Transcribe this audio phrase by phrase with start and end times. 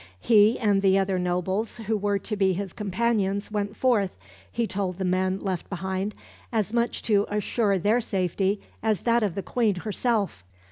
[0.19, 4.09] He and the other nobles who were to be his companions went forth,
[4.51, 6.15] he told the men left behind,
[6.51, 10.43] as much to assure their safety as that of the Queen herself.